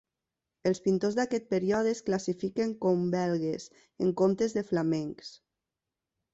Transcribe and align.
Els 0.69 0.79
pintors 0.85 1.17
d'aquest 1.19 1.45
període 1.55 1.91
es 1.97 2.01
classifiquen 2.07 2.73
com 2.87 3.05
Belgues 3.19 3.69
en 4.07 4.17
comptes 4.25 4.59
de 4.59 4.67
flamencs. 4.73 5.33